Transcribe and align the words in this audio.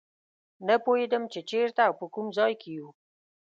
نه 0.67 0.75
پوهېدم 0.83 1.23
چې 1.33 1.39
چېرته 1.49 1.81
او 1.87 1.93
په 1.99 2.05
کوم 2.13 2.27
ځای 2.37 2.53
کې 2.61 2.69
یو. 2.77 2.87